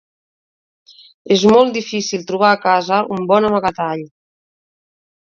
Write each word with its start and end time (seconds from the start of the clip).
És 1.35 1.43
molt 1.51 1.77
difícil 1.77 2.25
trobar 2.33 2.51
a 2.55 2.59
casa 2.65 3.05
un 3.19 3.31
bon 3.35 3.49
amagatall. 3.53 4.07